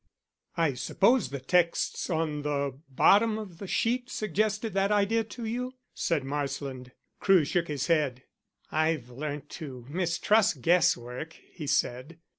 "I 0.57 0.73
suppose 0.73 1.29
the 1.29 1.39
texts 1.39 2.09
on 2.09 2.41
the 2.41 2.75
bottom 2.89 3.37
of 3.37 3.59
the 3.59 3.67
sheet 3.67 4.09
suggested 4.09 4.73
that 4.73 4.91
idea 4.91 5.23
to 5.25 5.45
you?" 5.45 5.75
said 5.93 6.23
Marsland. 6.23 6.93
Crewe 7.19 7.45
shook 7.45 7.67
his 7.67 7.85
head. 7.85 8.23
"I've 8.71 9.09
learnt 9.11 9.49
to 9.61 9.85
mistrust 9.87 10.63
guesswork," 10.63 11.37
he 11.53 11.67
said. 11.67 12.17